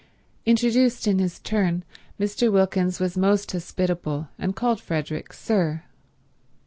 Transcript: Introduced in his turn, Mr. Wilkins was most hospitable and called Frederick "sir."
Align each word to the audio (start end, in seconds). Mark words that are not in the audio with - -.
Introduced 0.47 1.05
in 1.05 1.19
his 1.19 1.37
turn, 1.37 1.83
Mr. 2.19 2.51
Wilkins 2.51 2.99
was 2.99 3.15
most 3.15 3.51
hospitable 3.51 4.29
and 4.39 4.55
called 4.55 4.81
Frederick 4.81 5.31
"sir." 5.31 5.83